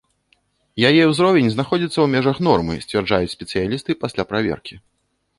Яе 0.89 1.01
ўзровень 1.09 1.51
знаходзіцца 1.55 1.93
ў 2.01 2.07
межах 2.13 2.37
нормы, 2.47 2.77
сцвярджаюць 2.85 3.29
спецыялісты 3.35 3.91
пасля 4.05 4.23
праверкі. 4.33 4.75